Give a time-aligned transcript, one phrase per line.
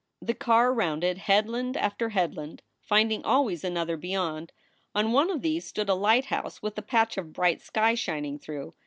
[0.19, 4.51] The car rounded headland after headland, finding always another beyond.
[4.95, 8.73] On one of these stood a lighthouse with a patch of bright sky shining through.